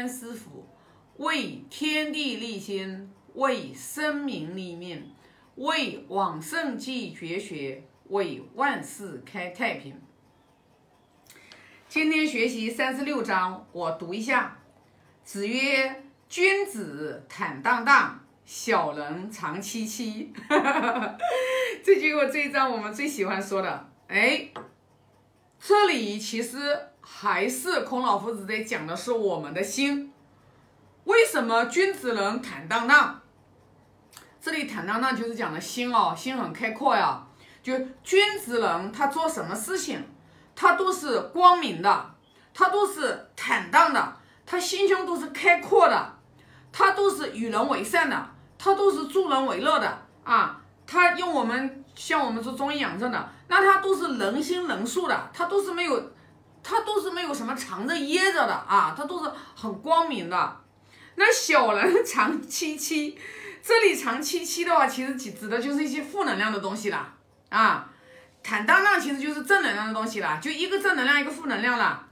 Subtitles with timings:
[0.00, 0.66] 天师傅
[1.18, 5.06] 为天地立心，为生民立命，
[5.56, 10.00] 为往圣继绝学，为万世开太平。
[11.86, 14.56] 今天学习三十六章，我读一下。
[15.22, 20.32] 子曰：“君子坦荡荡，小人长戚戚。
[21.84, 23.90] ”这句话这一章我们最喜欢说的。
[24.08, 24.48] 哎，
[25.60, 26.58] 这里其实
[27.00, 30.12] 还是孔老夫子在讲的是我们的心。
[31.04, 33.20] 为什么君子能坦荡荡？
[34.40, 37.26] 这里坦荡荡就是讲的心哦，心很开阔呀。
[37.62, 40.02] 就君子人，他做什么事情，
[40.54, 42.10] 他都是光明的，
[42.54, 46.18] 他都是坦荡的，他心胸都是开阔的，
[46.72, 50.60] 他都是与人为善的，他都是助人为乐的啊。
[50.86, 56.12] 他用我们像我们说中医养生的，那他都是人心仁术的，他都是没有，
[56.62, 60.56] 他都是没有什么藏着掖着的啊，他都是很光明的。
[61.16, 63.18] 那小人长戚戚，
[63.62, 67.12] 这里长戚戚的话，其实指的就是一些负能量的东西啦。
[67.50, 67.88] 啊，
[68.42, 72.06] 坦荡荡其实就是正能量的东西啦，就一个正能量，一个负能量啦。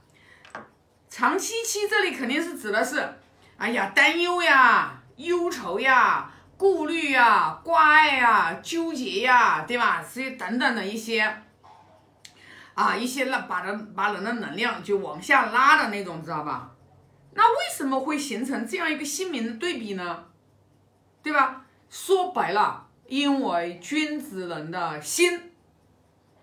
[1.09, 3.15] 长戚戚这里肯定是指的是，
[3.57, 10.03] 哎呀，担忧呀，忧愁呀，顾虑呀，挂碍呀，纠结呀，对吧？
[10.13, 11.41] 这些等等的一些，
[12.79, 16.71] 啊，一些让把人把人的能量就往下拉的那种，知道吧？
[17.33, 20.23] 那为什么会形成这样一个鲜明的对比呢？
[21.21, 21.65] 对吧？
[21.89, 25.51] 说白了，因为君子人的心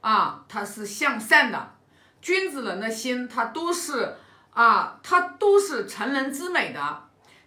[0.02, 1.72] 啊，他是向善的，
[2.20, 4.16] 君子人的心，他都是
[4.50, 7.04] 啊，他都是成人之美的。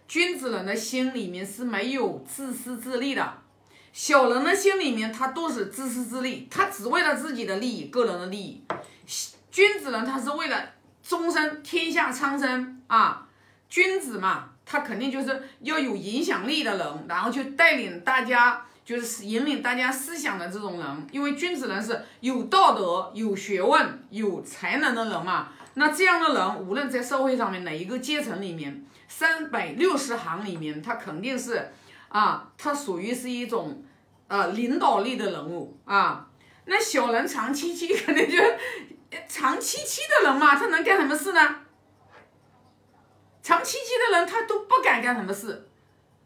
[0.08, 3.39] 君子人的心里面是没有自私自利的，
[3.92, 8.64] 小人的心里面他都是自私自利，他只为了自己的利益，个人的利益。
[9.50, 10.56] 君子人他是为了
[11.02, 13.26] 终身天下苍生啊。
[13.68, 21.06] 君子嘛，他肯定就是要有影响力的人，然后去带领大家，就是引领大家思想的这种人。
[21.12, 25.48] 因为君子人是有道德、有学问、有才能的人嘛。
[25.74, 31.72] 那这样的人，无论在社会上面哪一个阶层里面，三百六十行里面，他肯定是
[32.10, 33.82] 啊，他属于是一种
[34.28, 36.28] 呃领导力的人物啊。
[36.66, 38.36] 那小人长戚戚， 肯定就
[39.26, 41.56] 长戚戚的人嘛，他能干什么事呢？
[43.42, 45.66] 长戚戚的人，他都不敢干什么事，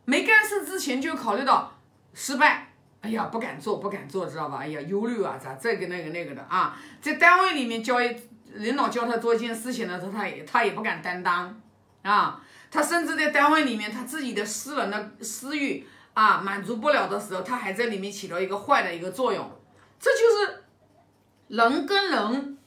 [0.05, 1.73] 没干事之前就考虑到
[2.12, 4.59] 失败，哎呀，不敢做，不敢做，知道吧？
[4.59, 6.77] 哎呀，忧虑啊，咋这个那个那个的啊？
[7.00, 7.99] 在单位里面教
[8.55, 11.59] 领导教他做一件事情的时候，他也他也不敢担当
[12.03, 12.43] 啊。
[12.75, 19.49] 他甚至在单位里面，他自己的私人的私欲啊满足不了的时候，他还在里面起到一个坏的一个作用。
[20.01, 20.65] 这就是
[21.47, 22.59] 人跟人。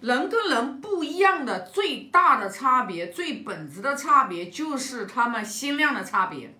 [0.00, 6.58] 人跟人不一样的最大的差别，最本质的差别就是他们心量的差别。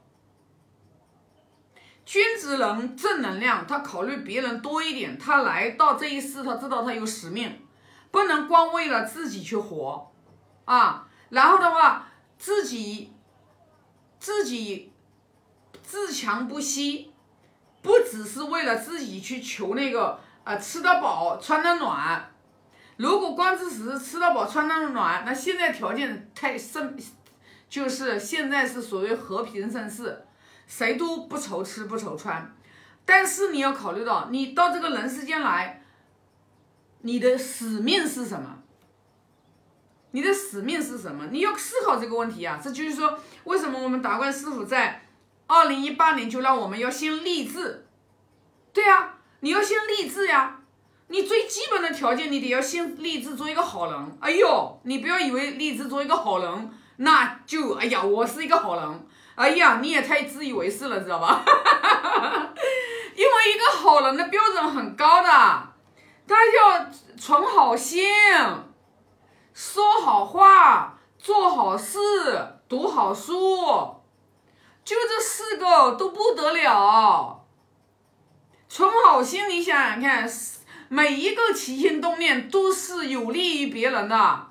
[2.05, 7.67] 君子人正能量，他考虑别人多一点，他来到这一世，他知道他有使命，
[8.13, 10.13] 不能光为了自己去活
[10.67, 11.09] 啊。
[11.31, 12.12] 然后的话，
[12.43, 13.13] 自己
[14.19, 14.91] 自己
[15.81, 17.13] 自强不息，
[17.83, 22.33] 不只是为了自己去求那个呃吃得饱穿得暖。
[22.97, 26.99] 如果光只是吃得饱穿得暖，那现在条件太盛，
[27.69, 30.27] 就是现在是所谓和平盛世，
[30.67, 32.53] 谁都不愁吃不愁穿。
[33.05, 35.81] 但是你要考虑到，你到这个人世间来，
[37.03, 38.59] 你的使命是什么？
[40.13, 41.27] 你的使命是什么？
[41.31, 42.59] 你要思考这个问题啊！
[42.63, 45.03] 这就是说，为什么我们达观师傅在
[45.47, 47.87] 二零一八年就让我们要先立志？
[48.73, 50.61] 对呀，你要先立志呀。
[51.09, 54.17] 你最基本的条件，你得要先立志做一个好人。
[54.21, 59.07] 哎呦，你不要以为立志做一个好人，那就哎呀，我是一个好人。
[59.35, 61.45] 哎呀，你也太自以为是了，知道吧？
[63.15, 65.29] 因为一个好人的标准很高的，
[66.27, 66.87] 他要
[67.19, 68.03] 存好心，
[69.55, 71.99] 说好话，做好事，
[72.69, 73.35] 读好书，
[74.85, 77.45] 就这四个都不得了。
[78.69, 80.31] 存好心，你想想看。
[80.89, 84.47] 每一个起心动念都是有利于别人的，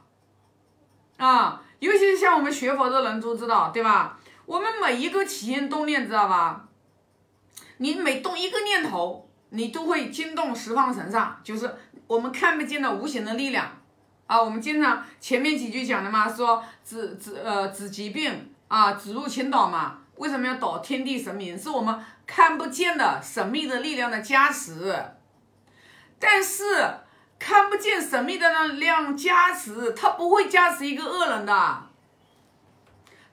[1.18, 4.18] 啊，尤其是像我们学佛的人都知道，对吧？
[4.48, 6.68] 我们每一个起心动念，知道吧？
[7.77, 11.75] 你每动一个念头，你都会惊动十方神上，就是
[12.07, 13.81] 我们看不见的无形的力量
[14.27, 14.41] 啊。
[14.41, 19.97] 我们经常前面几句讲的嘛，说子子呃子疾病啊，子入青岛嘛。
[20.15, 21.57] 为什么要导天地神明？
[21.57, 24.95] 是我们看不见的神秘的力量的加持。
[26.19, 26.63] 但是
[27.39, 31.83] 看不见神秘的能量加持，他不会加持一个恶人的，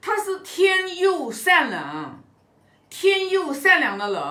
[0.00, 1.82] 他是天佑善人，
[2.88, 4.22] 天佑善良的人，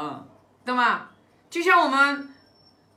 [0.66, 1.10] 对吗？
[1.52, 2.34] 就像我们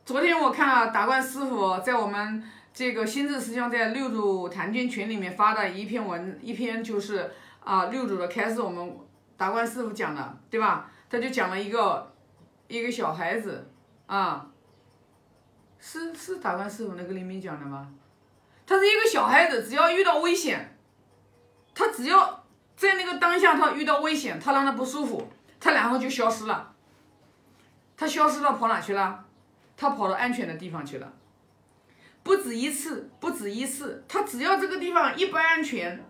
[0.06, 2.42] 昨天我看了达观师傅在我们
[2.72, 7.30] 这个心智师兄在六祖坛经群里面发的一篇文，一篇就是
[7.64, 8.96] 啊六祖的开始，我们
[9.36, 10.90] 达观师傅讲的，对吧？
[11.08, 12.12] 他就讲了一个
[12.68, 13.68] 一个小孩子
[14.06, 14.46] 啊，
[15.80, 17.92] 是是达观师傅那个里面讲的吗？
[18.64, 20.78] 他是一个小孩子，只要遇到危险，
[21.74, 22.44] 他只要
[22.76, 25.28] 在那个当下他遇到危险，他让他不舒服，
[25.58, 26.72] 他然后就消失了。
[27.96, 29.24] 他消失了，跑哪去了？
[29.76, 31.12] 他跑到安全的地方去了。
[32.22, 36.04] 不止一次，不止一次，他只要这个地方一不安全，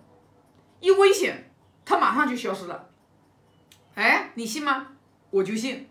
[0.80, 1.52] 一危险，
[1.84, 2.88] 他马上就消失了。
[3.94, 4.88] 哎，你信吗？
[5.30, 5.88] 我就信，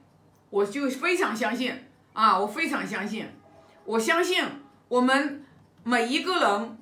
[0.50, 1.74] 我就非常相信
[2.13, 2.38] 啊！
[2.38, 3.27] 我非常相信，
[3.86, 4.44] 我相信
[4.88, 5.45] 我们。
[5.81, 6.77] 每一个人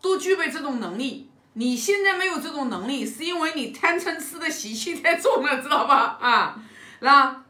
[0.00, 6.16] 都具备这种能力，你现在没有这种能力，是因为你贪嗔痴的习气太重了，知道吧？
[6.18, 6.60] 啊，
[7.00, 7.44] 那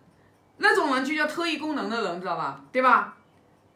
[0.57, 2.61] 那种人就叫特异功能的人，知道吧？
[2.73, 3.17] 对吧？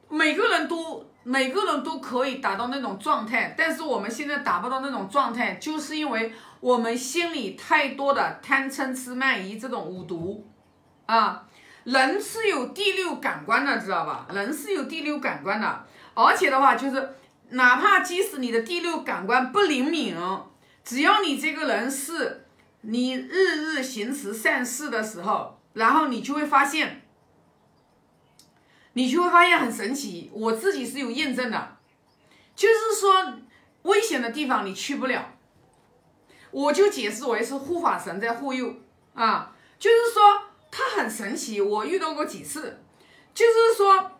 [0.09, 10.47] 每个人都每个人都可以达到那种状态，但是我们现在达不到那种状态，就是因为我们心里太多的贪嗔痴慢疑这种五毒
[11.07, 11.45] 啊。
[11.85, 14.27] 人是有第六感官的，知道吧？
[14.33, 15.85] 人是有第六感官的。
[16.15, 17.17] 而且的话，就是
[17.51, 20.17] 哪怕即使你的第六感官不灵敏，
[20.85, 22.47] 只要你这个人是
[22.83, 27.02] 你日日行持善事的时候，然后你就会发现，
[28.95, 30.31] 你就会发现很神奇。
[30.33, 31.77] 我自己是有验证的，
[32.55, 33.35] 就是说
[33.83, 35.35] 危险的地方你去不了，
[36.51, 38.75] 我就解释为是护法神在护佑
[39.15, 41.61] 啊，就是说它很神奇。
[41.61, 42.83] 我遇到过几次，
[43.35, 44.11] 就是说。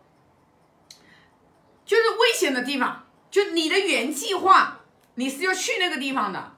[1.85, 4.79] 就是危险的地方，就你的原计划
[5.15, 6.55] 你是要去那个地方的，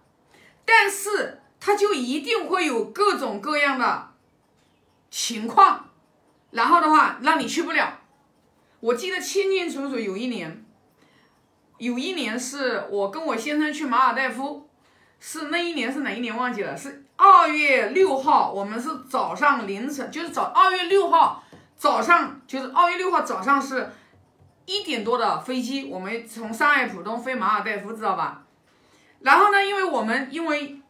[0.64, 4.14] 但是它就一定会有各种各样的
[5.10, 5.90] 情况，
[6.52, 8.02] 然后的话让你去不了。
[8.86, 10.64] 我记得清清楚楚，有一年，
[11.80, 14.70] 有一年是我跟我先生去马尔代夫，
[15.20, 21.44] 是那一年是哪一年忘记了，是二月六号，我们是早上凌晨，就是早二月六号
[21.76, 23.90] 早上，就是二月六号早上是。
[24.68, 28.44] 一点多的飞机，我们从上海浦东飞马尔代夫，知道吧？
[29.20, 30.82] 然后呢，因为我们因为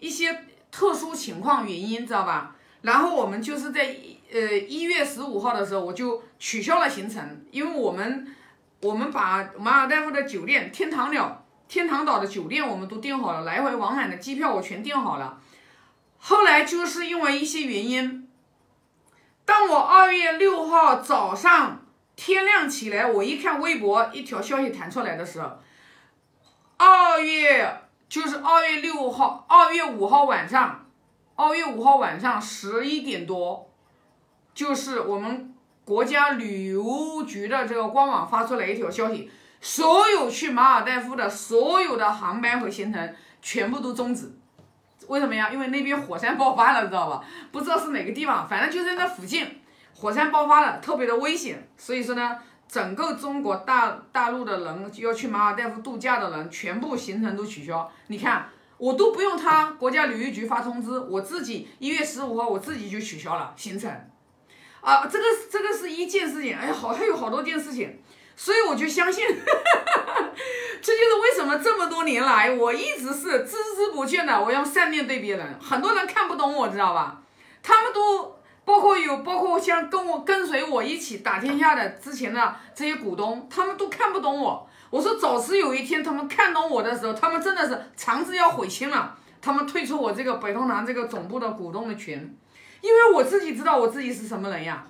[0.00, 2.56] 一些特殊情况原因，知道吧？
[2.82, 3.96] 然后我们就是在
[4.32, 8.26] 呃一月十五号的时候，我就取消了行程，因为我们
[8.80, 15.40] 我们把马尔代夫的酒店天堂鸟天堂岛的酒店我们都订好了，来回往返的机票我全订好了。
[16.18, 18.28] 后来就是因为一些原因，
[19.44, 21.80] 当我二月六号早上。
[22.16, 25.58] 天亮起来，我一看微博，一条消息弹出来的时候，
[26.76, 30.86] 二月就是二月六号，二月五号晚上，
[31.34, 33.68] 二月五号晚上十一点多，
[34.54, 35.52] 就是我们
[35.84, 39.30] 国家旅游局的这个官网发出来一条消息，
[39.60, 44.32] 所有去马尔代夫的所有的航班和行程全部都终止。
[45.08, 45.50] 为什么呀？
[45.52, 47.22] 因为那边火山爆发了，知道吧？
[47.52, 49.46] 不知道是哪个地方，反正就在那附近。
[49.94, 57.90] 火山爆发了，特别的危险，所以说呢，整个中国大大陆的人要去马尔代夫度假的人，全部行程都取消。
[58.06, 58.48] 你看，
[58.78, 63.90] 我都不用他国家旅游局发通知，我自己一月十五号我自己就取消了行程。
[64.84, 67.98] 啊，这个这个是一件事情，哎呀，好还有好多件事情，
[68.36, 69.24] 所以我就相信，
[70.82, 75.58] 这就是为什么这么多年来我一直是孜孜不倦的，我要善念对别人。
[75.60, 77.22] 很多人看不懂我，知道吧？
[77.62, 78.34] 他们都。
[78.66, 84.66] 包括有，包括像跟我跟随我一起打天下的之前的这些股东，他们都看不懂我。
[84.88, 89.14] 我说，早迟有一天他们看懂我的时候，他们真的是肠子要悔青了。
[89.42, 92.34] 他们退出我这个北通南这个总部的股东的群，
[92.84, 94.86] 因为我自己知道我自己是什么人呀。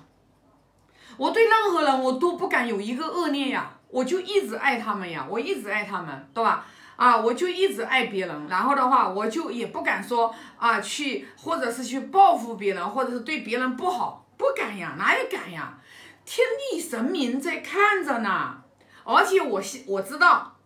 [1.15, 6.65] 我对任何人我都不敢有一个恶念呀，我就一直爱他们呀，我一直爱他们，对吧？
[6.97, 15.79] 啊，我就一直爱别人，然后的话，我就也不敢说啊，去或者是去报复别人，或者是对别人不好，不敢呀，哪有敢呀？
[16.25, 18.57] 天地神明在看着呢，
[19.05, 20.57] 而且我我知道，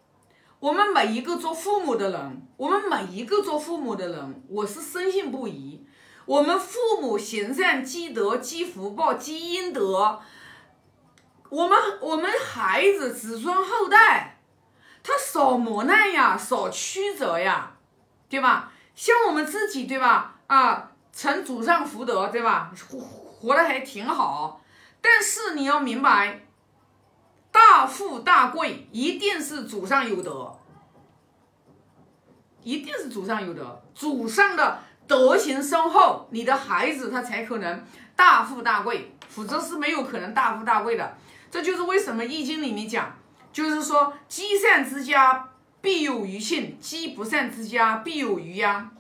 [0.60, 5.79] 我们每一个做父母的人，我们每一个做父母的人，我是深信不疑，
[6.30, 10.22] 我们父母行善积德积福报积阴德，
[11.50, 14.40] 我们我们孩子子孙后代。
[15.02, 17.72] 他少磨难呀，少曲折呀，
[18.30, 18.72] 对吧？
[18.94, 20.36] 像我们自己，对吧？
[20.46, 22.72] 啊，承祖上福德，对吧？
[22.88, 24.62] 活活得还挺好。
[25.02, 26.46] 但是你要明白，
[27.52, 30.56] 大富大贵一定是祖上有德。
[32.62, 37.84] 一定是祖上有德，祖上的德行深厚，你的孩子他才可能
[38.16, 41.18] 大富大贵，否则是没有可能大富大贵的。
[41.50, 43.18] 这就是为什么《易经》里面讲，
[43.52, 45.50] 就是说积善之家
[45.82, 48.92] 必有余庆，积不善之家必有余殃。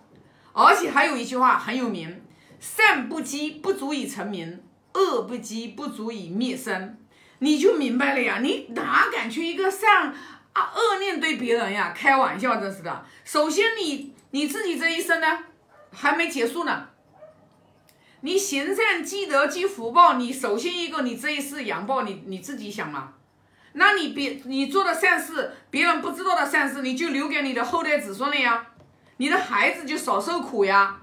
[0.52, 2.20] 而且还有一句话很有名：
[2.60, 4.64] 善不积不足以成名，
[4.96, 6.98] 恶不积不足以灭身。
[7.38, 10.12] 你就明白了呀，你哪敢去一个善
[10.54, 11.94] 啊恶念对别人呀？
[11.96, 13.06] 开玩笑，真是的。
[13.24, 15.40] 首先你你自己这一生呢，
[15.92, 16.88] 还没结束呢。
[18.22, 23.14] 你行善积德积福报，你首先一个你这一世阳报，你你自己想嘛。
[23.74, 28.68] 那你别你做的善事，别人不知道的善事，你就留给你的后代子孙了呀。
[29.18, 31.00] 你的孩子就少受苦呀，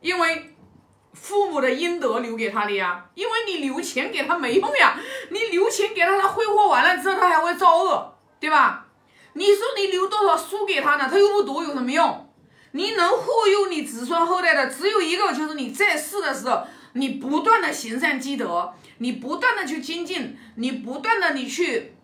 [0.00, 0.54] 因为
[1.12, 3.06] 父母的阴德留给他的呀。
[3.14, 4.98] 因为你留钱给他没用呀，
[5.30, 8.86] 你留钱给他，他挥霍完了之后，他还会造恶，对吧？
[9.34, 11.08] 你说你留多少书给他呢？
[11.10, 12.33] 他又不读，有什么用？
[12.76, 21.94] 你能护佑你子孙后代的只有一个，就是你在世的时候，你不断的行善积德，你不断的去精进，你不断的你去，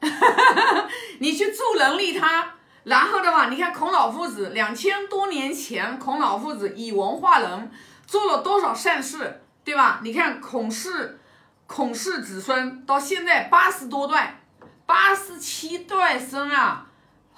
[1.18, 2.54] 你去助人利他。
[2.84, 7.72] 然后的话，你看孔老夫子两千多年前，孔老夫子以文化人，
[8.06, 10.00] 做了多少善事，对吧？
[10.04, 11.18] 你看孔氏，
[11.66, 14.40] 孔氏子孙到现在八十多代，
[14.86, 16.86] 八十七代生啊！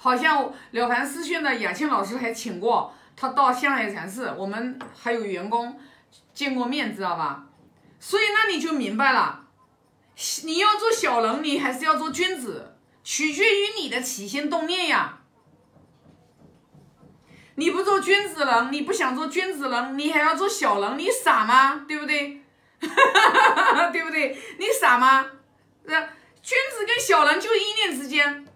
[0.07, 5.77] 好像《了凡四训》的雅庆老师还请过他到象海禅寺，我们还有员工
[6.33, 7.43] 见过面，知道吧？
[7.99, 9.43] 所以那你就明白了，
[10.45, 15.17] 你要做小人，你还是要做君子，取决于你的起心动念呀。
[17.55, 21.83] 你不做君子人，你不想做君子人，你还要做小人，你傻吗？
[21.85, 22.41] 对不对？
[23.91, 24.37] 对不对？
[24.57, 25.25] 你傻吗？
[25.85, 25.91] 是
[26.41, 28.46] 君子跟小人就一念之间。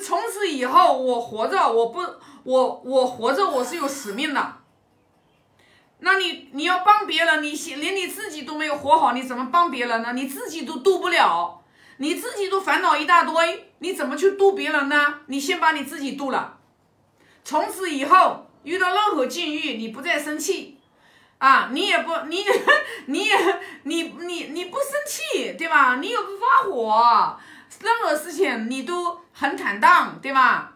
[0.00, 2.00] 从此以后，我活着，我不，
[2.44, 4.56] 我我活着，我是有使命的。
[6.00, 10.12] 那你你要帮别人，你连你自己都没有活好，你怎么帮别人呢？
[10.12, 11.62] 你自己都渡不了，
[11.96, 15.20] 你自己都烦恼一大堆，你怎么去渡别人呢？
[15.26, 16.58] 你先把你自己渡了。
[17.42, 20.78] 从此以后，遇到任何境遇，你不再生气，
[21.38, 22.44] 啊，你也不，你，
[23.06, 25.96] 你也，你，你，你不生气，对吧？
[25.96, 27.38] 你又不发火，
[27.80, 30.70] 任何事情你都很坦荡，对吧？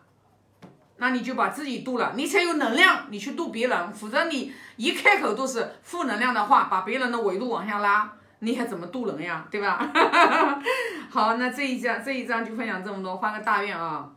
[1.00, 3.92] 那你就把自己渡了，你才有能量，你去渡别人。
[3.92, 9.46] 否则你一开口都是负能量的话，把别人的维度往下拉，你还怎么渡人呀？
[9.48, 9.78] 对吧？
[11.08, 14.10] 好，那这一章这一章就分享这么多，发个大愿啊！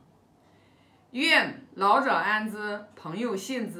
[1.11, 3.79] 愿老者安之，朋友信之。